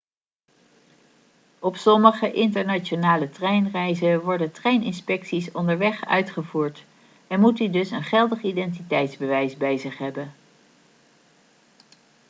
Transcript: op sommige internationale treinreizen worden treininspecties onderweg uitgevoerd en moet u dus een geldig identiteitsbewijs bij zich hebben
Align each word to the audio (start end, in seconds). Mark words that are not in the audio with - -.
op 1.59 1.75
sommige 1.75 2.33
internationale 2.33 3.29
treinreizen 3.29 4.21
worden 4.21 4.51
treininspecties 4.51 5.51
onderweg 5.51 6.05
uitgevoerd 6.05 6.83
en 7.27 7.39
moet 7.39 7.59
u 7.59 7.69
dus 7.69 7.91
een 7.91 8.03
geldig 8.03 8.41
identiteitsbewijs 8.41 9.57
bij 9.57 9.77
zich 9.77 9.97
hebben 9.97 10.33